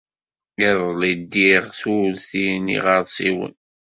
Iḍelli 0.69 1.11
ddiɣ 1.21 1.63
s 1.79 1.81
urti 1.95 2.45
n 2.63 2.65
yiɣersiwen. 2.73 3.53